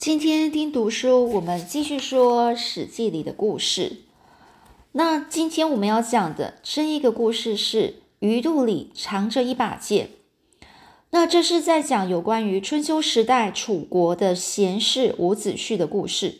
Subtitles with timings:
[0.00, 3.98] 今天听读书，我们继续说《史记》里的故事。
[4.92, 10.08] 那今天我们要讲的这一个故事是鱼肚里藏着一把剑。
[11.10, 16.38] 那这是在讲有关于春秋时代楚国的贤士伍子胥的故事。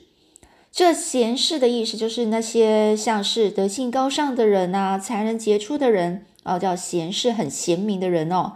[0.73, 8.55] 这贤士的意思就是那些像是德性高尚的人啊，才能杰出的人啊，叫贤士，很贤明的人哦。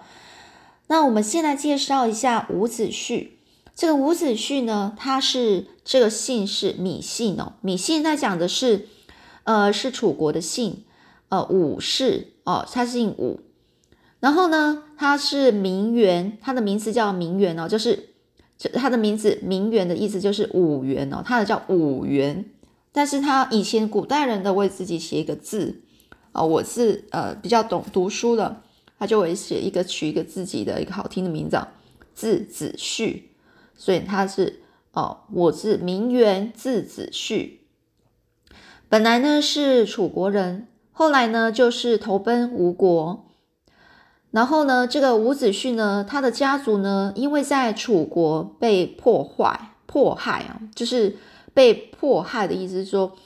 [0.87, 3.29] 那我们先来介绍一下伍子胥。
[3.75, 7.55] 这个伍子胥呢，他是这个姓是芈姓哦。
[7.63, 8.87] 芈姓在讲的是，
[9.43, 10.85] 呃，是楚国的姓，
[11.29, 13.41] 呃，伍氏哦，他姓伍。
[14.21, 18.11] 然后呢，他是名媛，他的名字叫名媛哦，就是
[18.57, 22.45] 就他的名字名媛的意思就是五元哦，他的叫五元。
[22.93, 25.83] 但是他以前古代人的为自己写一个字
[26.31, 28.63] 哦，我是呃比较懂读书的，
[28.99, 31.59] 他就会写一个取一个自己的一个好听的名字，
[32.15, 33.21] 字子胥。
[33.77, 34.61] 所以他是
[34.93, 37.59] 哦，我是名媛，字子胥。
[38.89, 43.27] 本来呢是楚国人，后来呢就是投奔吴国。
[44.31, 51.17] 然后呢，这个伍子胥呢，他的家族呢，因为在楚国被破坏、迫害啊，就是
[51.53, 53.17] 被迫害的意思说，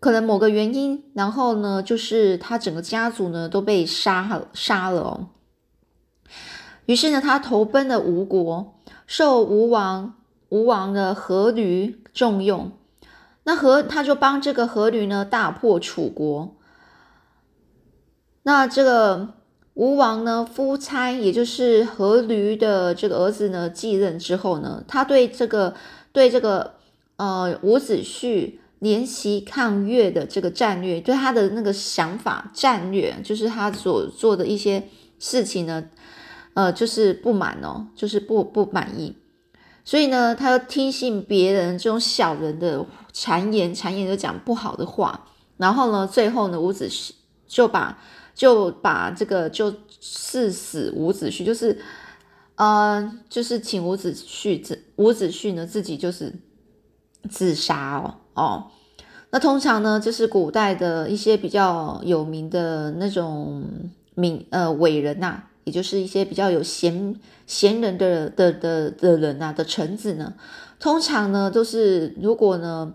[0.00, 5.28] 可能某个原因，然后呢，就是他整个家族呢都被杀杀了哦。
[6.86, 8.74] 于是呢，他投奔了吴国。
[9.08, 10.16] 受吴王
[10.50, 12.72] 吴王的阖闾重用，
[13.44, 16.54] 那阖他就帮这个阖闾呢大破楚国。
[18.42, 19.30] 那这个
[19.72, 25.74] 吴王呢夫差，也就是阖闾的这个儿子呢继任之后呢，他对这个
[26.12, 26.74] 对这个
[27.16, 34.86] 呃伍子胥联席抗越的这个战略，对他的那个想法战略，就是他所做的一些
[35.18, 35.88] 事情呢。
[36.58, 39.14] 呃，就是不满哦，就是不不满意，
[39.84, 47.12] 所以呢，他要听信别人这种小人的谗言，谗言就讲不好的话，然后呢，最后呢，伍子胥
[47.46, 47.96] 就把
[48.34, 51.78] 就把这个就赐死伍子胥，就是
[52.56, 56.34] 呃，就是请伍子胥自伍子胥呢自己就是
[57.30, 58.64] 自杀哦哦，
[59.30, 63.62] 那通常呢，就是古代的一些比较有名的那种
[64.16, 65.44] 名呃伟人呐。
[65.68, 67.14] 也就是一些比较有贤
[67.46, 70.32] 贤人的的的的人呐的臣子呢，
[70.80, 72.94] 通常呢都是如果呢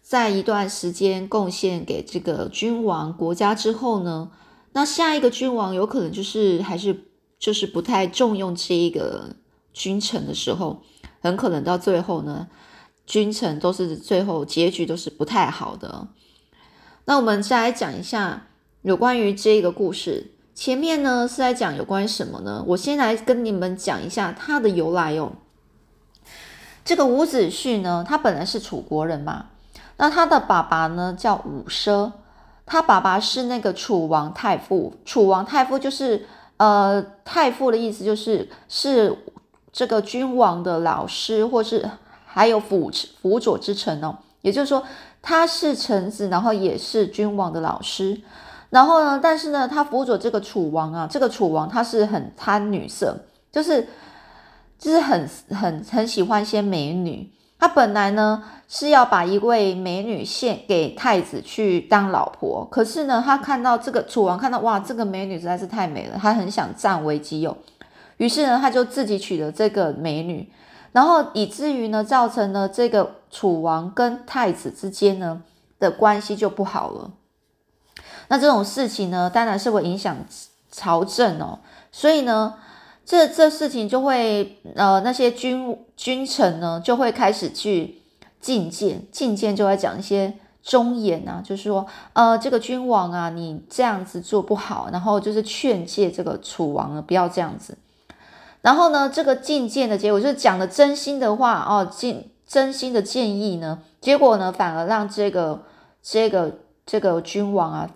[0.00, 4.30] 在一段时间贡献给这个君王国家之后呢，
[4.74, 6.96] 那下一个君王有可能就是还是
[7.36, 9.34] 就是不太重用这一个
[9.72, 10.84] 君臣的时候，
[11.20, 12.46] 很可能到最后呢，
[13.04, 16.06] 君臣都是最后结局都是不太好的。
[17.06, 18.46] 那我们再来讲一下
[18.82, 20.30] 有关于这个故事。
[20.54, 22.64] 前面呢是在讲有关什么呢？
[22.68, 25.32] 我先来跟你们讲一下它的由来哦。
[26.84, 29.46] 这个伍子胥呢，他本来是楚国人嘛，
[29.96, 32.12] 那他的爸爸呢叫伍奢，
[32.66, 34.94] 他爸爸是那个楚王太傅。
[35.04, 36.26] 楚王太傅就是
[36.58, 39.16] 呃太傅的意思，就是是
[39.72, 41.90] 这个君王的老师，或是
[42.26, 44.18] 还有辅辅佐之臣哦。
[44.42, 44.84] 也就是说，
[45.22, 48.20] 他是臣子，然后也是君王的老师。
[48.74, 49.20] 然后呢？
[49.22, 53.16] 但是呢，他辅佐这个楚王啊，这个楚王他是很贪女色，
[53.52, 53.86] 就是
[54.76, 57.30] 就是很很很喜欢一些美女。
[57.56, 67.56] 他本来呢是要把一位美女献给太子去当老婆，可是呢，他看到这个楚王看到哇，这个美女实在是太美了，他很想占为己有。
[68.16, 70.50] 于是呢，他就自己娶了这个美女，
[70.90, 75.40] 然后以至于呢，造成了这个楚王跟太子之间呢
[75.78, 77.12] 的关系就不好了。
[78.28, 80.16] 那这种事情呢，当然是会影响
[80.70, 81.58] 朝政哦，
[81.92, 82.54] 所以呢，
[83.04, 88.02] 这这事情就会呃，那些君君臣呢，就会开始去
[88.40, 97.76] 进谏，进谏就会讲一些忠言啊，就是说，呃，这个君王啊，你这样子做不好，然后就是劝诫这个楚王呢，不要这样子。
[98.62, 105.62] 然后呢，这个进谏的结果就是讲的真心的话哦，进真心的建议呢，结果呢，反而让这个
[106.02, 107.90] 这个这个君王啊。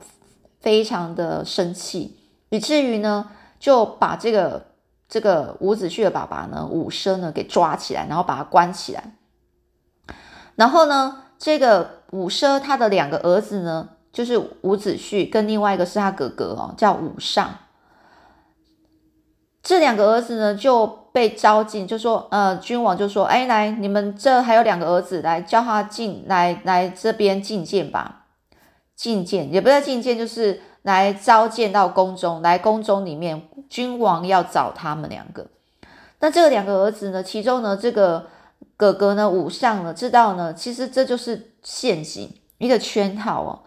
[0.69, 2.19] 非常的生气，
[2.51, 4.67] 以至于呢，就把这个
[5.09, 9.15] 这个伍子胥的爸爸呢，伍奢呢给抓起来，然后把他关起来。
[10.57, 17.49] 然后呢，这个伍奢他的两个儿子呢，就是伍子胥跟另外一个是他哥哥哦，叫伍尚。
[19.63, 28.18] 这两个儿子呢就被招进，就说呃，君王就说，哎，来，你们这还有两个儿子，来叫他进来，来这边觐见吧。
[28.99, 32.43] 觐见也不叫觐见，就是来召见到宫中。
[32.43, 33.41] 来宫中里面，
[33.71, 35.47] 君王要找他们两个。
[36.19, 37.23] 那这个两个儿子呢？
[37.23, 38.27] 其中呢，这个
[38.77, 42.29] 哥哥呢，武上呢，知道呢，其实这就是陷阱，
[42.59, 43.61] 一个圈套哦。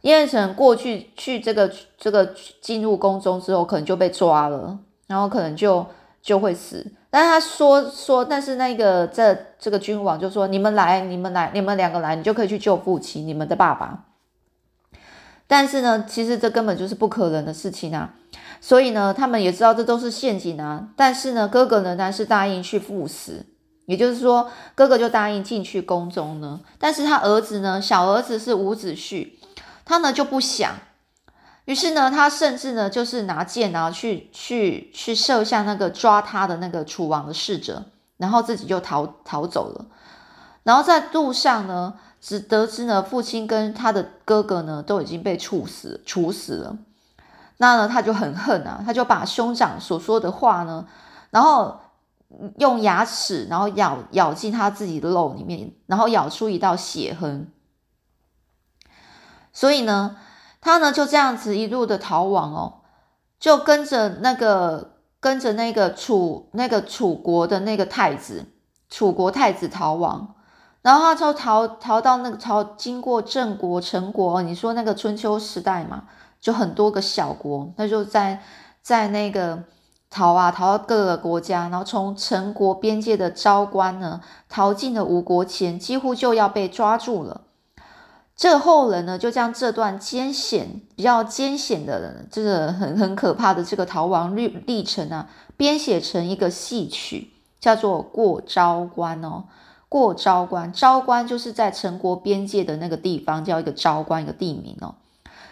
[0.00, 4.78] 叶城过去去这个这个进入宫中之后，可能就被抓了，
[5.08, 5.84] 然后可能就
[6.22, 6.90] 就会死。
[7.10, 14.04] 但他说说，但是那个这这个君王就说：“你们来，你们来，你们两个来，你就可以去救父亲，你们的爸爸。”
[15.50, 18.14] 但是呢，其实这根本就是不可能的事情啊。
[18.60, 20.90] 所以呢，他们也知道这都是陷阱啊。
[20.94, 23.44] 但是呢，哥哥仍然是答应去赴死，
[23.86, 26.60] 也就是说，哥哥就答应进去宫中呢。
[26.78, 29.30] 但是他儿子呢，小儿子是伍子胥。
[29.84, 30.72] 他呢就不想，
[31.64, 37.86] 于是呢，他甚至呢就是拿剑啊去去去射向那个抓他的那个楚王的侍者，
[38.18, 39.86] 然后自己就逃逃走了。
[40.62, 46.76] 然后在路上呢，只得知呢父亲跟他的哥哥呢都已经被处死处死了。
[47.56, 50.86] 那呢他就很恨啊，他就把兄长所说的话呢，
[51.30, 51.80] 然后
[52.58, 57.50] 用牙齿然后咬咬进他自己的肉里面，然后咬出一道血痕。
[59.52, 60.16] 所以呢，
[60.60, 62.82] 他呢就这样子一路的逃亡哦，
[63.38, 68.46] 就跟着那个跟着那个楚那个楚国的那个太子，
[68.88, 70.36] 楚国太子逃亡，
[70.82, 76.04] 然后他就逃逃到那个逃经过郑国、陈国，你说那个春秋时代嘛，
[76.40, 78.42] 就很多个小国，那就在
[78.80, 79.62] 在那个
[80.08, 87.42] 逃啊逃到各个国家，然后从陈国边界的昭关呢逃进了吴国前，几乎就要被抓住了。
[88.34, 95.28] 这后人呢，就将这段艰险、比较艰险的这个很很可怕的这个逃亡历历程啊，
[95.58, 99.44] 编写成一个戏曲，叫做《过昭关》哦。
[99.90, 104.94] 过昭关，昭关就是在陈国边界的那个地方，叫一个昭关，一个地名哦。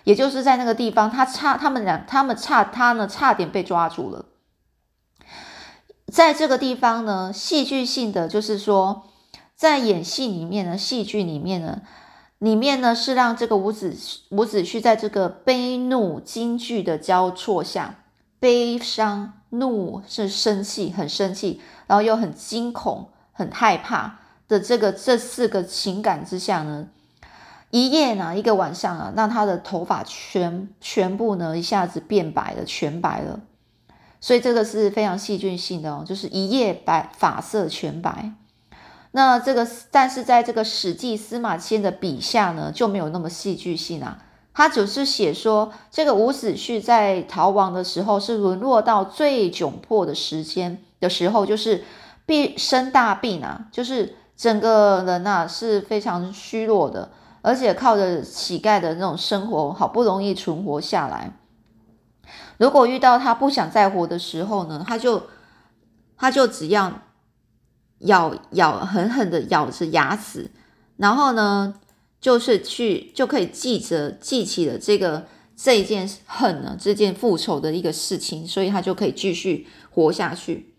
[0.05, 4.25] 也就是在那个地方，他差他们俩，他们差他呢，差点被抓住了。
[6.11, 9.02] 在这个地方呢，戏剧性的就是说，
[9.55, 11.82] 在演戏里面呢，戏剧里面呢。
[12.38, 13.93] 里面呢是让这个伍子
[14.29, 17.96] 伍子胥在这个悲怒惊惧的交错下，
[18.38, 26.89] 悲伤怒是生气，很生气，然后又很惊恐、很害怕的这个这四个情感之下呢，
[27.71, 33.41] 一夜呢一个晚上啊，让他的头发全全部呢一下子变白了，全白了，
[34.21, 38.33] 所以这个是非常戏剧性的哦，就是一夜白发色全白。
[39.12, 44.23] 那这个，但是在这个《史记》司马迁的笔下呢，就没有那么戏剧性啊。
[44.53, 51.85] 他只是写说，这个伍子胥在逃亡的时候，是沦落到最窘迫的时间的时候，就是
[52.27, 57.11] 病生大病啊，就是整个人呐是非常虚弱的，
[57.43, 61.32] 而且靠着乞丐的那种生活，好不容易存活下来。
[62.56, 65.25] 如果遇到他不想再活的时候呢，他就
[66.17, 67.02] 他就只要。
[68.02, 70.52] 咬咬狠狠的咬着牙齿，
[70.99, 71.75] 然后呢，
[72.20, 75.26] 就是去就可以记着记起了这个
[75.56, 80.73] 这一件恨呢，这件复仇的一个事情，所以他就可以继续活下去。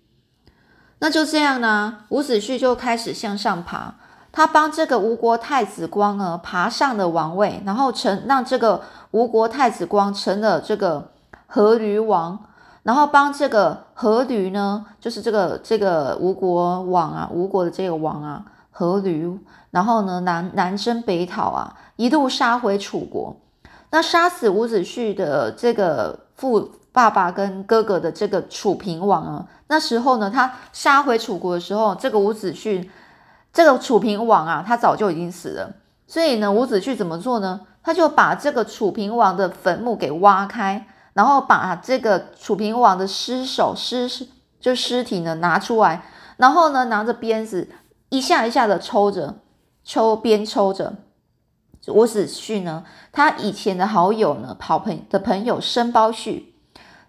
[0.99, 3.95] 那就这样呢，伍子胥就开始向上爬，
[4.31, 8.81] 他帮这个吴国太子光呢爬上了王位，然后成让这个
[9.11, 11.11] 吴国太子光成了这个
[11.51, 12.39] 阖闾王。
[12.83, 18.43] 然后帮这个阖闾呢，就是这个这个吴国王啊，吴国的这个王啊，
[18.73, 19.37] 阖闾，
[19.71, 23.35] 然后呢南南征北讨啊，一路杀回楚国。
[23.91, 32.87] 那杀死伍子胥的这个父爸爸跟哥哥的这个楚平王啊，那时候呢，他杀回楚国的时候，这个伍子胥，
[33.53, 35.71] 这个楚平王啊，他早就已经死了。
[36.05, 37.61] 所以呢，伍子胥怎么做呢？
[37.81, 40.85] 他就把这个楚平王的坟墓给挖开。
[41.13, 44.07] 然后把这个楚平王的尸首、尸
[44.61, 46.03] 就尸体呢拿出来，
[46.37, 47.67] 然后呢拿着鞭子
[48.07, 49.39] 一下一下的抽着，
[49.83, 50.93] 抽鞭抽着。
[51.87, 56.43] 伍子胥呢，他以前的好友呢，跑朋的朋友申包胥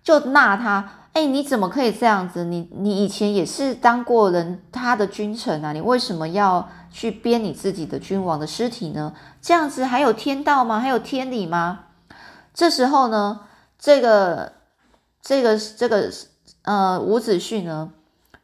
[0.02, 2.44] 就骂他：“哎，你怎么可以这样子？
[2.44, 9.14] 你你以前也是当过人他的君臣啊，你为什么要去编你自己的君王的尸体呢？
[9.40, 10.80] 这样子还有天道吗？
[10.80, 11.86] 还有天理吗？”
[12.54, 13.40] 这时候呢。
[13.82, 14.52] 这个
[15.22, 16.12] 这个这个
[16.64, 17.94] 呃，伍子胥呢，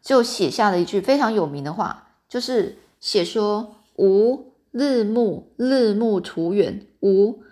[0.01, 7.43] 就写下了一句非常有名的话，就是写说：“吾日暮日暮途远，吾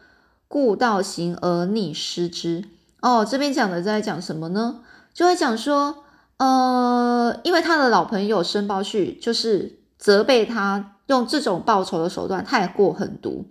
[0.49, 2.64] 故道行而逆失之。”
[3.02, 4.80] 哦，这边讲的在讲什么呢？
[5.14, 6.04] 就会讲说，
[6.37, 13.47] 呃，因为他的老朋友申包胥就是责备他用这种报仇的手段太过狠毒，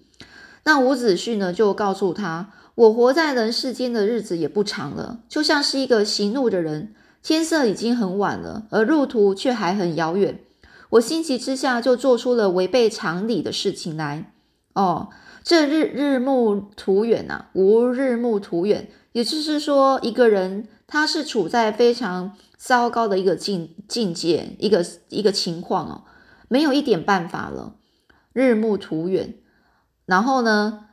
[0.65, 2.51] 那伍子胥呢就告诉他。
[2.75, 10.39] 我活在人世间的日子也不长了，就像是一个行路的人，天色已经很晚了，而路途却还很遥远。
[10.89, 14.33] 我心急之下就做出了违背常理的事情来。
[14.73, 15.09] 哦，
[15.43, 26.03] 这日日暮途远呐，无日暮途远，也就是说，一个人他是处在非常糟糕的一个境境界，一个一个情况哦，
[26.47, 27.75] 没有一点办法了，
[28.31, 29.35] 日暮途远。
[30.05, 30.85] 然后呢，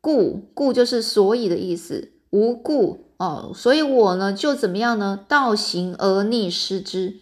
[0.00, 5.22] 故故就是所以的意思，无故哦，所以我呢就怎么样呢？
[5.28, 7.16] 道行而逆施之，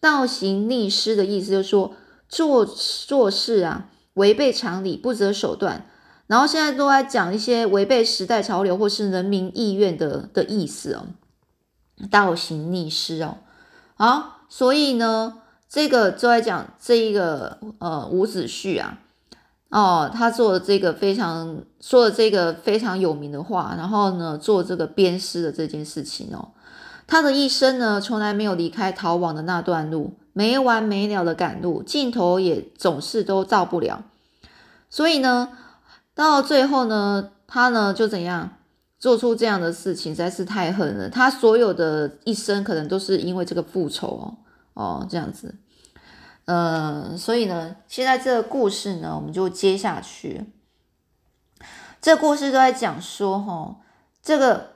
[0.00, 1.94] 道行逆施的意思就是说
[2.28, 3.90] 做做事啊。
[4.14, 5.86] 违背常理、不择手段，
[6.26, 11.06] 然后现在都在讲一些违背时代潮流或是人民意愿的的意思哦，
[12.10, 13.38] 倒行逆施哦。
[13.94, 15.38] 好，所以呢，
[15.68, 18.98] 这个就在讲这一个呃伍子胥啊，
[19.68, 26.48] 哦，他做的这个非常说的这个非常有名的话，然后呢做这个鞭尸的这件事情哦，
[27.06, 30.14] 他的一生呢从来没有离开逃亡的那段路。
[30.36, 34.02] 没完没了的赶路，尽头也总是都到不了。
[34.90, 35.50] 所以呢，
[36.14, 38.50] 到最后呢，他呢就怎样
[38.98, 41.10] 做出这样的事情，实在是太恨了。
[41.10, 44.36] 他所有的一生可能都是因为这个复仇哦
[44.74, 45.54] 哦这样子。
[46.44, 50.44] 呃，所以呢，现在这个故事呢，我们就接下去。
[52.00, 53.76] 这故事都在讲说，哈，
[54.22, 54.70] 这个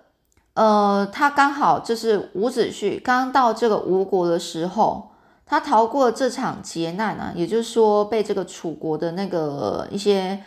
[0.54, 5.10] 呃，他刚好就是伍子胥刚到这个吴国的时候。
[5.50, 10.44] 他逃过这场劫难啊，也就是说被这个楚国的那个一些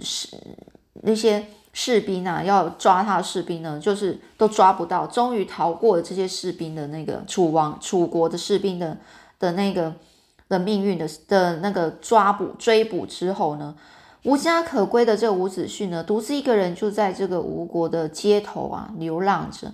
[0.00, 0.36] 士
[1.02, 8.96] 那些士兵啊要抓他的士兵呢，就是都抓不到，终于逃过了这些士兵的那个楚王楚国的士兵的
[9.38, 9.94] 的那个
[10.48, 13.74] 的命运的的那个抓捕追捕之后呢，
[14.24, 19.72] 无家可归的这个伍子胥呢，独自一个人就在这个吴国的街头啊流浪着。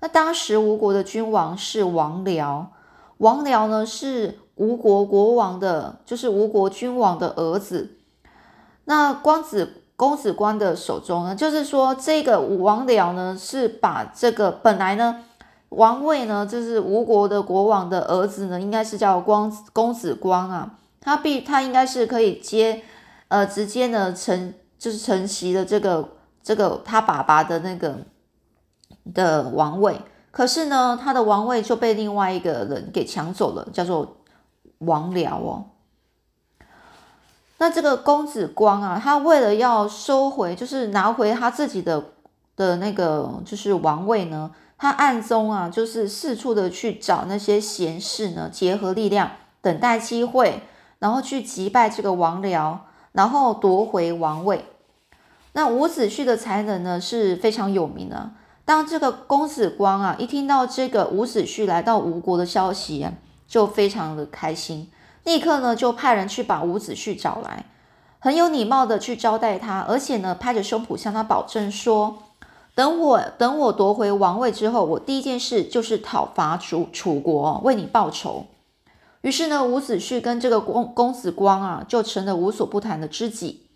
[0.00, 2.66] 那当时吴国的君王是王僚。
[3.18, 7.97] 王僚呢是吴国国王的，就是吴国君王的儿子。
[8.88, 15.24] 那光子公子光的手中呢，就是说这个王僚呢是把这个本来呢
[15.68, 22.82] 王位呢，就是吴国的国王的儿子呢，应该是叫光公子光啊，他必他应该是可以接
[23.28, 26.08] 呃直接呢承就是承袭的这个
[26.42, 27.98] 这个他爸爸的那个
[29.12, 30.00] 的王位。
[30.30, 34.16] 可是呢，他的王位就被另外一个人给抢走了，叫做
[34.78, 35.66] 王僚哦。
[37.58, 42.12] 那这个公子光啊，他为了要收回，就是拿回他自己的
[42.56, 50.62] 的那个就是王位呢，他暗中啊，就是四处的去找那些贤士呢，结合力量，等待机会，
[51.00, 52.78] 然后去击败这个王僚，
[53.12, 54.64] 然后夺回王位。
[55.52, 58.30] 那伍子胥的才能呢，是非常有名的。
[58.64, 63.12] 当这个公子光啊，一听到这个伍子胥来到吴国的消息啊，
[63.48, 64.88] 就非常的开心，
[65.28, 67.66] 立刻呢就派人去把伍子胥找来，
[68.18, 72.22] 很有礼貌的去招待他，而且呢拍着胸脯向他保证说，
[72.74, 78.46] 等我等我夺回王位之后，我第一件事就是讨伐楚楚国，为你报仇。
[79.20, 83.66] 于是呢，伍子胥跟这个公公子光啊，就成了无所不谈的知己。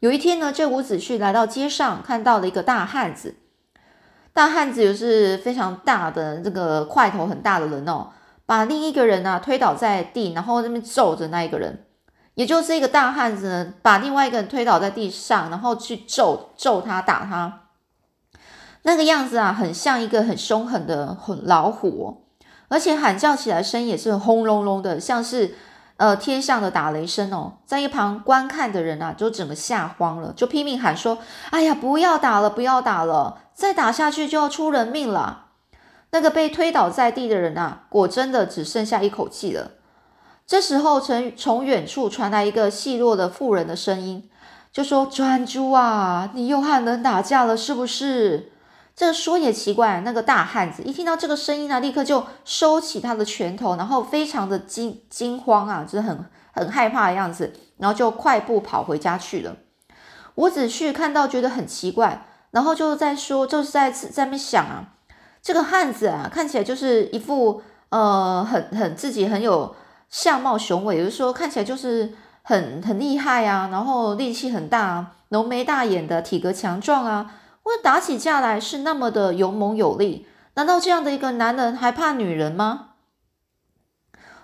[0.00, 3.36] 有一天呢，这伍子胥来到街上，看到了一个大汉子。
[4.32, 8.08] 大汉子也是非常大的，这个块头很大的人哦，
[8.48, 11.84] 把另一个人呢推倒在地，然后那边揍着那一个人，
[12.32, 17.64] 也就是一个大汉子呢，把另外一个人推倒在地上，然后去揍揍他打他，
[18.84, 22.24] 那个样子啊，很像一个很凶狠的很老虎，
[22.68, 25.54] 而且喊叫起来声也是轰隆隆的，像是
[25.98, 31.18] 呃天上的打雷声哦，在一旁观看的人啊，就整个吓慌了，就拼命喊说
[31.52, 35.47] ：“哎呀，不要打了，不要打了！”再打下去就要出人命了。
[36.10, 39.72] 那个被推倒在地的人啊，果真的只剩下一口气了。
[40.46, 44.28] 这时候，从从远处传来一个细弱的妇人的声音，
[44.72, 48.52] 就说：“专诸啊，你又和人打架了是不是？”
[48.96, 59.56] 这说也奇怪，那个大汉子一听到这个声音呢，立刻就收起他的拳头，然后非常的惊惊慌啊，就是很很害怕的样子，然后就快步跑回家去了。
[60.34, 62.24] 伍子胥看到，觉得很奇怪。
[62.50, 64.94] 然后就在说，就是在在那边想啊，
[65.48, 69.74] 这个汉子啊，看起来就是一副呃，很很自己很有
[70.10, 72.12] 相貌雄伟，就是说看起来就是
[72.42, 82.88] 很很厉害啊，然后力气很大，浓眉大眼的，体格强壮啊，或者打起架来是那么的勇猛有力，难道这样的一个男人还怕女人吗？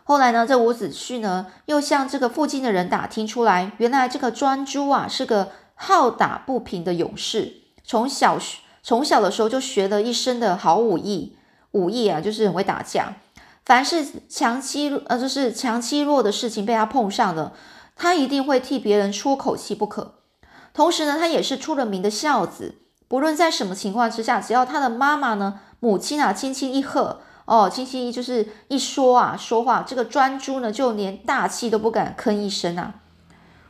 [0.04, 7.56] 后来呢，这伍子胥呢，又向这个附近的人打听出来，原来这个专诸啊，是个好打不平的勇士。
[7.86, 11.38] 从小学从小的时候就学了一身的好武艺，
[11.70, 13.14] 武艺啊，就是很会打架。
[13.64, 17.54] 凡是强欺呃，就是强欺弱的事情被他碰上了，
[17.96, 20.16] 他一定会替别人出口气不可。
[20.74, 22.74] 同时呢，他也是出了名的孝子，
[23.08, 32.96] 不论在什么情况之下，只要他的妈妈呢、母亲啊轻轻一喝，哦，轻轻一就是一说啊说话，这个专诸呢就连大气都不敢吭一声啊。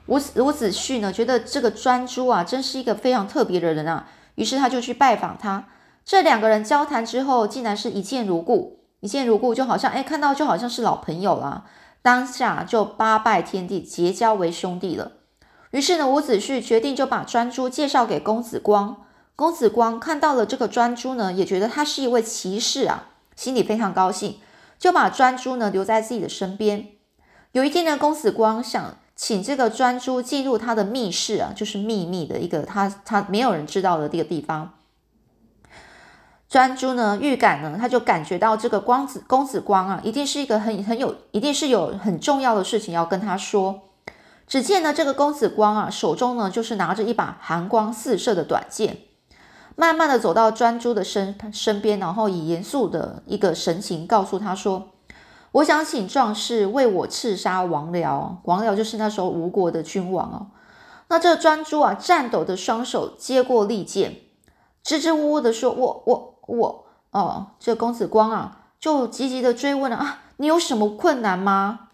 [0.07, 5.69] 伍子伍子胥呢觉得这个专诸啊真是一个非常特别的人啊，于是他就去拜访他。
[6.05, 8.81] 这两个人交谈之后，竟然是一见如故。
[9.01, 11.65] 一见如故，就好像哎，看到就好像是老朋友了。
[12.01, 15.13] 当下就八拜天地，结交为兄弟了。
[15.71, 19.05] 于是呢，伍子胥决定就把专诸介绍给公子光。
[19.37, 24.39] 公子光看到了这个专诸呢，也觉得他是一位骑士啊，心里非常高兴，
[24.79, 26.89] 就把专诸呢留在自己的身边。
[27.53, 34.75] 有一天呢，公子光想请这个专诸进入他的密室啊，就是秘密的一个他他没有人知道的这个地方。
[36.49, 43.81] 专诸呢，预感呢，他就感觉到这个光子公子光啊，一定是一个很很有，一定是有很重要的事情要跟他说。
[44.47, 48.99] 只见呢，这个公子光啊，手中呢就是拿着一把寒光四射的短剑，
[49.75, 54.91] 慢慢的走到专诸的身身边，然后以严肃的一个神情告诉他说
[55.55, 60.47] ：“我想请壮士为我刺杀王僚，王僚就是那时候吴国的君王哦。”
[61.11, 64.23] 那这专诸啊，颤抖的双手接过利剑，
[64.83, 71.89] 支支吾吾的说：“我我。”我哦，这公子光啊，就急急的追问了啊，你有什么困难吗？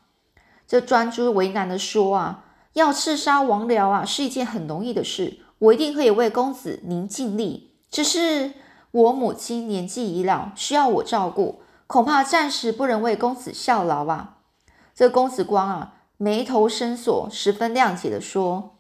[0.67, 7.77] 这专诸为难的说啊，要刺杀王僚啊，是一件很容易的事，我一定可以为公子您尽力。
[7.93, 8.55] 只是
[8.91, 11.60] 我母亲年纪已老，需要我照顾，
[11.91, 14.37] 恐怕暂时不能为公子效劳啊。
[14.95, 18.77] 这公子光啊，眉头深锁，十分谅解的说：“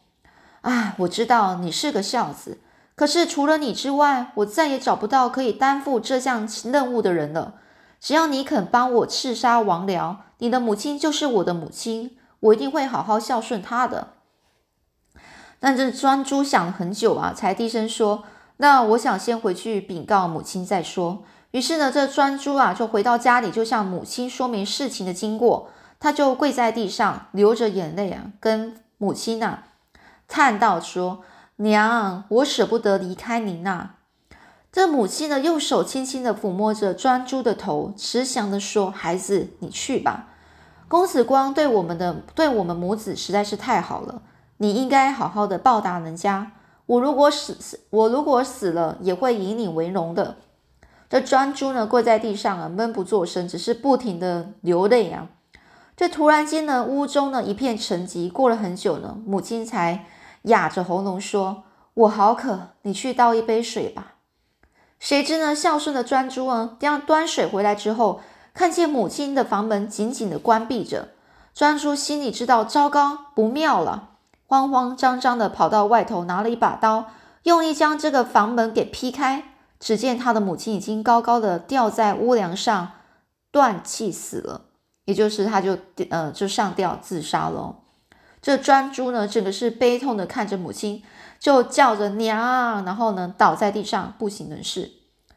[0.62, 2.58] 啊，我知道你是个孝子。”
[2.94, 7.54] 可是除了你之外，我再也找不到可以担负这项任务的人了。
[7.98, 14.10] 只要你肯帮我刺杀王僚，你的母亲就是我的母亲，我一定会好好孝顺她的。
[15.58, 18.22] 但这专诸想了很久啊，才低声说
[18.58, 25.68] ：“那我想先回去禀告母亲再说。”于是呢，这专诸啊就回到家里，就向母亲说明事情的经过。
[25.98, 29.64] 他就跪在地上，流着眼泪啊，跟母亲呐
[30.26, 31.22] 叹道说。
[31.56, 33.90] 娘，我舍不得离开您呐。
[34.72, 40.28] 这母亲呢，用手轻轻的抚摸着专诸的头，慈祥的说：“孩子，你去吧。
[40.88, 44.22] 公子光对我们的，对我们母子实在是太好了，
[44.56, 46.52] 你应该好好的报答人家。
[46.86, 50.36] 我如果死死，我如果死了，也会以你为荣的。”
[51.10, 55.26] 这专诸呢，跪在地上啊，闷不作声，只是不停的流泪啊。
[55.96, 58.30] 这突然间呢，屋中呢一片沉寂。
[58.30, 60.06] 过了很久呢，母亲才。
[60.44, 64.14] 哑着喉咙说：“我好渴，你去倒一杯水吧。”
[64.98, 68.22] 谁知呢，孝顺的专诸啊，将端水回来之后，
[68.54, 71.08] 看见母亲的房门紧紧的关闭着，
[71.52, 74.10] 专诸心里知道糟糕不妙了，
[74.46, 77.08] 慌慌张张的跑到外头，拿了一把刀，
[77.42, 79.49] 用力将这个房门给劈开。
[79.80, 82.92] 只见他的母亲已经高高的吊在屋梁上，
[83.50, 84.66] 断气死了，
[85.06, 85.76] 也就是他就
[86.10, 87.78] 呃就上吊自杀了。
[88.42, 91.02] 这专诸呢，整个是悲痛的看着母亲，
[91.38, 94.92] 就叫着娘，然后呢倒在地上不省人事。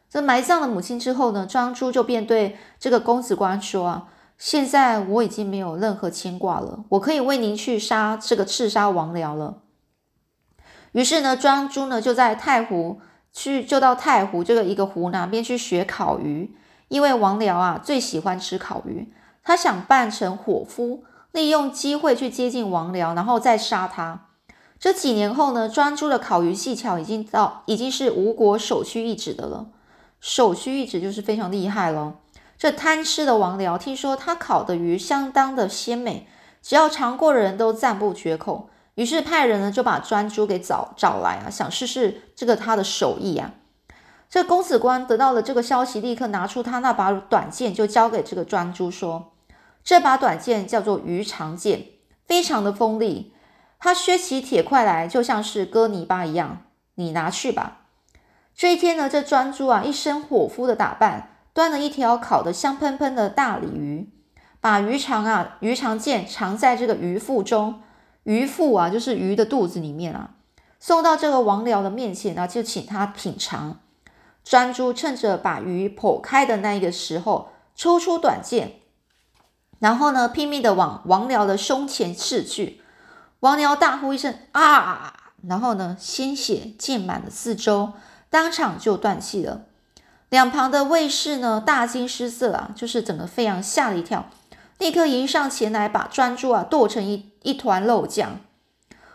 [0.08, 9.62] 这埋葬了母亲之后呢，专诸就便对这个公子光说啊：“现在我已经没有任何牵挂了，我可以为您去杀这个刺杀王僚了。”
[10.92, 13.00] 于是呢，专诸呢就在太湖
[13.34, 16.56] 去，就到太湖这个一个湖南边去学烤鱼，
[16.88, 21.04] 因为王僚啊最喜欢吃烤鱼，他想扮成伙夫。
[21.32, 24.28] 利用机会去接近王僚，然后再杀他。
[24.78, 29.66] 这几年后呢，专诸的烤鱼技巧已经到已经是吴国首屈一指的了。
[30.20, 32.14] 首屈一指就是非常厉害了。
[32.56, 36.28] 这贪吃的王僚听说他烤的鱼相当的鲜美，
[36.62, 38.68] 只要尝过的人都赞不绝口。
[38.94, 43.52] 于是派人呢就把专诸给找找来啊，想试试这个他的手艺啊。
[44.30, 49.32] 这公子关得到了这个消息，立刻拿出他那把短剑，就交给这个专诸说。
[49.84, 51.86] 这把短剑叫做鱼肠剑，
[52.26, 53.32] 非常的锋利。
[53.78, 56.62] 它削起铁块来，就像是割泥巴一样。
[56.94, 57.82] 你拿去吧。
[58.56, 64.08] 这一天呢，这专诸啊，一身伙夫的打扮，端了一条烤得香喷喷的大鲤鱼，
[64.60, 67.82] 把鱼肠啊，鱼肠剑藏在这个鱼腹中。
[68.24, 70.30] 鱼腹啊，就是鱼的肚子里面啊，
[70.78, 73.80] 送到这个王僚的面前呢，就请他品尝。
[74.42, 78.80] 专诸趁着把鱼剖开的那一个时候，抽出短剑。
[79.78, 82.80] 然后呢，拼命的往王僚的胸前刺去，
[83.40, 85.14] 王僚大呼一声啊！
[85.46, 87.92] 然后呢，鲜血溅满了四周，
[88.30, 89.62] 当场就断气了。
[90.30, 94.26] 两旁的卫士呢大惊失色啊，就是整个飞扬吓了一跳，
[94.78, 98.40] 立刻迎上前来把专诸啊剁成一一团肉酱。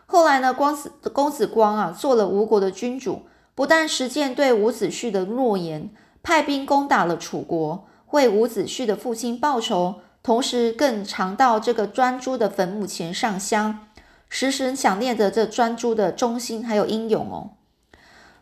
[0.05, 5.89] 后来呢，光子公子光啊做了吴国的君主，不但实践对伍子胥的诺言，
[6.23, 13.87] 派兵攻打了楚国，为伍子胥的父亲报仇，同时更常到这个专诸的坟墓前上香，
[14.29, 17.51] 时时想念着这专诸的忠心还有英勇哦。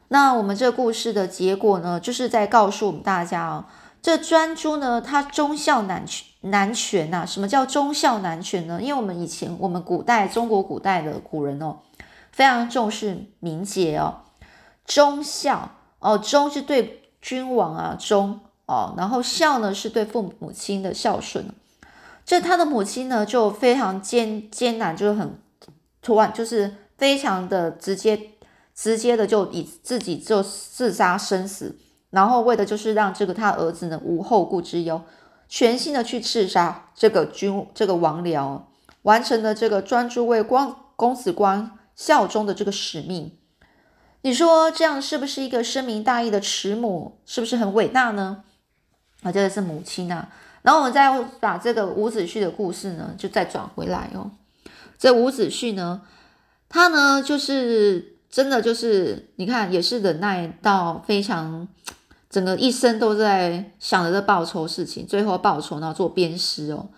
[0.10, 3.66] 那我们这故事的结果呢，就是在告诉我们大家哦，
[4.02, 6.06] 这专诸呢，他忠孝难
[6.42, 7.26] 难全呐。
[7.26, 8.80] 什么叫忠孝难全呢？
[8.82, 11.78] 因为我们以前我们古代中国古代的古人哦，
[12.32, 14.22] 非常重视名节哦，
[14.86, 21.50] 忠孝哦，忠是对君王啊忠哦，然后孝呢是对父母亲的孝顺。
[22.26, 25.40] 这他的母亲呢就非常艰艰难，就是很
[26.02, 28.32] 突然，就是非常的直接。
[28.80, 31.80] 直接的就以自己就自杀身死，
[32.12, 35.02] 然后为的就是让这个他儿子呢无后顾之忧，
[35.48, 38.62] 全心的去刺杀这个君这个王僚，
[39.04, 43.38] 完成了这个专注为光公子光效忠的这个使命。
[44.22, 47.20] 你说这样是不是一个深明大义的慈母？
[47.26, 48.44] 是不是很伟大呢？
[49.24, 50.30] 啊，这个是母亲啊。
[50.62, 54.32] 然后我们再把这个伍子胥的故事呢，就再转回来哦。
[54.98, 56.02] 这伍子胥呢，
[56.70, 58.14] 他呢就是。
[58.30, 61.66] 真的就是，你看，也是忍耐到非常，
[62.30, 66.90] 整个一生都在想着这报仇事情，最后报仇，然后做鞭尸哦。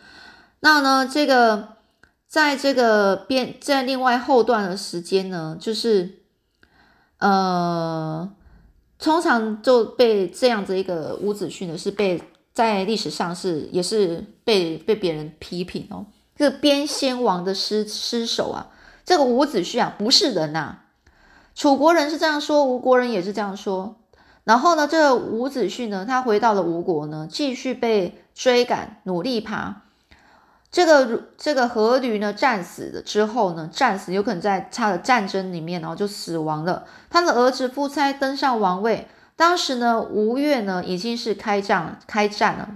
[0.62, 1.70] 那呢，这个
[2.28, 6.24] 在这个边在另外后段的时间呢，就是
[7.20, 8.30] 呃，
[8.98, 18.68] 通常就被这样子一个伍子胥呢，是被在历史上是也是被被别人批评哦，这个边先王的失失手啊，
[19.06, 20.80] 这个伍子胥啊，不是人呐。
[21.56, 23.96] 楚国人是这样说，吴国人也是这样说。
[24.50, 29.84] 然后呢，这个伍子胥呢，他回到了吴国呢，继续被追赶，努力爬。
[30.72, 36.86] 这个这个阖闾呢，战死了之后呢，战死有可能在他的战争里面，然后就死亡了。
[37.12, 39.08] 他的儿子夫差登上王位。
[39.36, 42.70] 当时呢，吴越呢已经是开战开战了，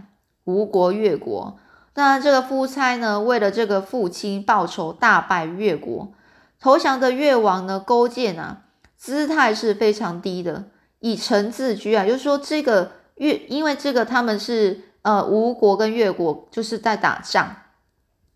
[0.43, 1.57] 吴国越国。
[1.95, 6.11] 那这个夫差呢，为了这个父亲报仇，大败越国，
[6.59, 8.59] 投降的越王呢，勾践啊。
[8.95, 10.65] 姿态是非常低的，
[11.03, 17.53] 以臣自居啊，就是说这个越，因为这个他们是呃吴国跟越国就是在打仗，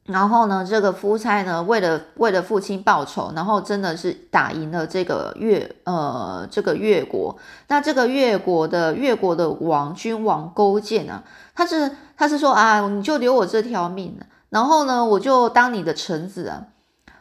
[0.03, 7.37] 然后呢，这个夫差呢为了为了父亲报仇，然后真的是打赢了这个越呃这个越国，
[7.69, 11.23] 那这个越国的越国的王君王勾践啊，
[11.55, 16.63] 他是他是说啊，你就留我这条命，然后呢我就当你的臣子啊，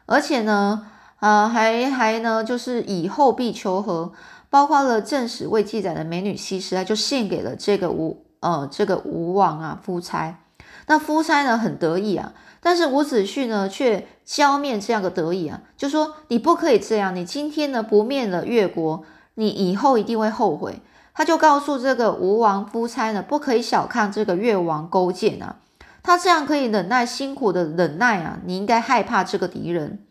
[0.07, 0.89] 而且呢。
[1.19, 4.13] 啊，还还呢，就是以后必求和，
[4.51, 10.39] 包括了正史未记载的美女西施啊，就献给了这个吴呃这个吴王啊夫差。
[10.89, 19.03] 那夫差呢很得意啊，但是伍子胥呢却浇灭这样的得意啊，就说你不可以这样，你今天呢不灭了越国，
[19.35, 20.81] 你以后一定会后悔。
[21.13, 25.57] 他就告诉这个吴王夫差呢，不可以小看这个越王勾践啊，
[26.03, 30.06] 他这样可以忍耐辛苦的忍耐啊，你应该害怕这个敌人。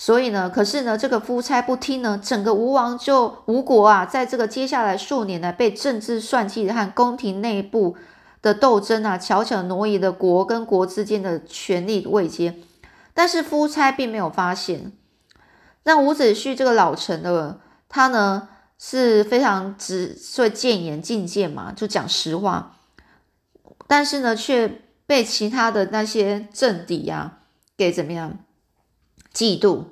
[0.00, 7.96] 所以呢，可是呢，这个夫差不听呢，整个吴王就吴国啊，在这个接下来数年呢，被政治算计和宫廷内部
[8.40, 12.54] 的斗争啊，悄悄挪移了国跟国之间的权力位阶。
[13.12, 14.92] 但是夫差并没有发现。
[15.82, 17.58] 那伍子胥这个老臣的
[17.88, 22.76] 他呢，是非常直，所以谏言进谏嘛，就讲实话。
[23.88, 27.38] 但是呢，却被其他的那些政敌呀，
[27.76, 28.38] 给怎么样？
[29.38, 29.84] 嫉妒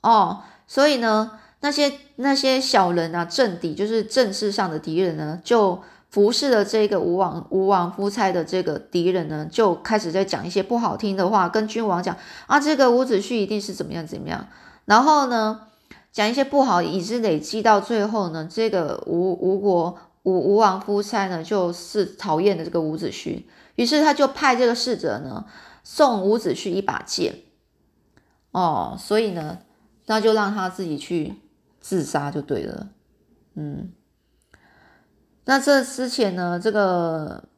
[0.00, 14.48] 哦，所以呢，那些那些小人啊，政敌就是政治上的敌人呢，就服侍了这个吴王吴王夫差的这个敌人呢，就开始在讲一些不好听的话，跟君王讲啊，这个伍子胥一定是怎么样怎么样，
[14.86, 15.60] 然后呢，
[16.10, 23.42] 讲一些不好，以致累积到最后呢，这个吴吴国吴吴王夫差呢，就是讨厌的这个伍子胥，
[23.74, 25.44] 于是他就派这个使者呢，
[25.82, 27.34] 送伍子胥一把剑。
[28.54, 29.58] 哦，所以呢，
[30.06, 31.34] 那就让他自己去
[31.80, 32.90] 自杀就对了。
[33.54, 33.90] 嗯，
[35.44, 37.48] 那这之前呢，这个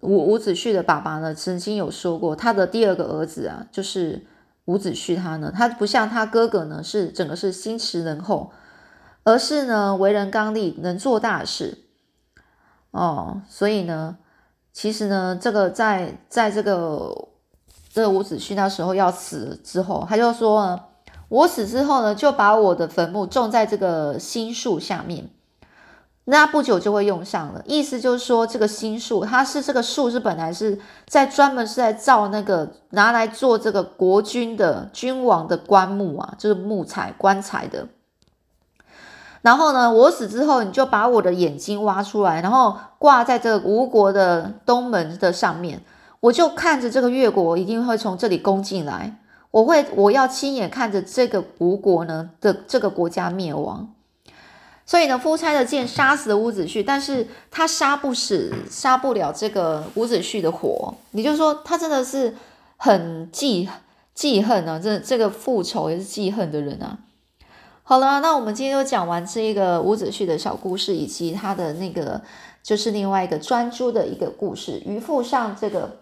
[0.00, 4.24] 伍伍子胥的爸爸呢，曾经有说过，他的第二个儿子啊，就是
[4.64, 8.50] 伍子胥，他呢，他不像他哥哥呢，是整个是心慈仁厚，
[9.24, 11.84] 而是呢，为人刚戾，能做大事。
[12.92, 14.16] 哦，所以呢，
[14.72, 17.28] 其实呢，这个在在这个。
[17.94, 20.80] 这伍子胥那时候要死之后，他就说
[21.30, 25.30] ：“我死之后呢，就把我的坟墓种在这个新树下面。
[26.24, 27.62] 那不久就会用上了。
[27.66, 37.86] 意思就是说，这个新树，它是这个树是本来是在专门是在造那个拿来做这个国君的君王的棺木啊，就是木材棺材的。
[39.42, 45.84] 然后呢，我死之后，你就把我的眼睛挖出来，然后挂在这个吴国的东门的上面，
[46.24, 49.18] 我就看着这个越国一定会从这里攻进来，
[49.50, 53.92] 我会我要亲眼看着这个吴国呢的这个国家灭亡。
[54.86, 60.94] 所以呢，夫差的剑杀死了伍子胥，但是他杀不死，杀不了这个伍子胥的火。
[61.12, 62.34] 也就是说，他真的是
[62.78, 63.68] 很记
[64.14, 67.00] 记恨啊，这这个复仇也是记恨的人啊。
[67.82, 72.22] 好了，那我们今天就讲完这一个伍子胥的小故事，以及他的那个
[72.62, 74.82] 就是另外一个专诸的一个故事。
[74.86, 75.98] 渔父上这个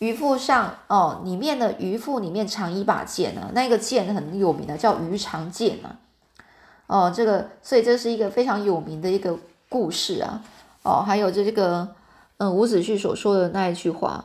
[0.00, 6.00] 渔父上哦，里面的渔父里面藏一把剑啊，那个剑很有名的，叫鱼肠剑啊。
[6.86, 10.42] 哦，这个所以这是一个非常有名的一个故事啊。
[10.82, 11.86] 哦，还有这这个
[12.38, 14.24] 嗯伍子胥所说的那一句话：“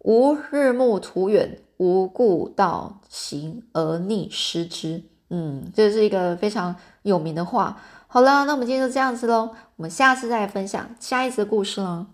[0.00, 7.78] 吾日暮途远，无故道行而逆失之。”嗯，这是一个非常有名的话。
[8.08, 12.06] 好了，那我们今天就这样子喽，我们下次再分享下一次的故事喽。